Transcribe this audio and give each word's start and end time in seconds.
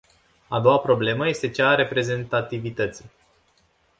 A 0.49 0.59
doua 0.59 0.79
problemă 0.79 1.27
este 1.27 1.49
cea 1.49 1.69
a 1.69 1.75
reprezentativității. 1.75 3.11